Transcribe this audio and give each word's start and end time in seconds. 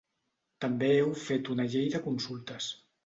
També 0.63 0.89
heu 0.93 1.13
fet 1.25 1.51
una 1.57 1.67
llei 1.75 1.89
de 1.97 2.01
consultes. 2.07 2.73